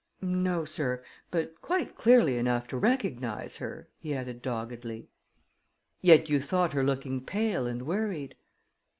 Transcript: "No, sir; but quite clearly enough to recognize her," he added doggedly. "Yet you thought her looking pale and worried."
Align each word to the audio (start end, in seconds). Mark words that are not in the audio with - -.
"No, 0.23 0.65
sir; 0.65 1.03
but 1.29 1.61
quite 1.61 1.93
clearly 1.93 2.35
enough 2.35 2.67
to 2.69 2.77
recognize 2.79 3.57
her," 3.57 3.87
he 3.99 4.15
added 4.15 4.41
doggedly. 4.41 5.09
"Yet 6.01 6.27
you 6.27 6.41
thought 6.41 6.73
her 6.73 6.83
looking 6.83 7.23
pale 7.23 7.67
and 7.67 7.83
worried." 7.83 8.33